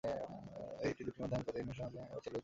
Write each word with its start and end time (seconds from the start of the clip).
এই 0.83 0.91
দুইটির 0.97 1.17
মধ্যে 1.19 1.35
আমি 1.35 1.45
প্রাচীন 1.45 1.61
হিন্দু-সমাজকেই 1.61 2.09
বাছিয়া 2.11 2.25
লইব। 2.25 2.39